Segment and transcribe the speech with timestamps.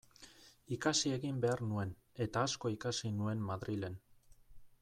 [0.77, 1.93] Ikasi egin behar nuen,
[2.27, 4.01] eta asko ikasi nuen Madrilen.